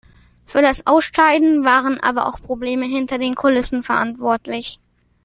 Für 0.47 0.63
das 0.63 0.87
Ausscheiden 0.87 1.63
waren 1.63 1.99
aber 2.01 2.25
auch 2.27 2.41
Probleme 2.41 2.87
hinter 2.87 3.19
den 3.19 3.35
Kulissen 3.35 3.83
verantwortlich. 3.83 4.79